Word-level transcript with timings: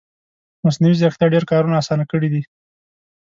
مصنوعي 0.65 0.95
ځیرکتیا 0.99 1.27
ډېر 1.33 1.43
کارونه 1.51 1.75
اسانه 1.81 2.05
کړي 2.11 2.29
دي 2.33 2.43